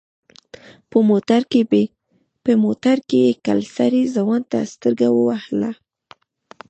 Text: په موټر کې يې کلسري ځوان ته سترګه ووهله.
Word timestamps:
په 2.45 2.53
موټر 2.67 2.97
کې 3.07 3.17
يې 3.25 3.31
کلسري 3.45 4.03
ځوان 4.15 4.41
ته 4.51 4.59
سترګه 4.73 5.07
ووهله. 5.11 5.71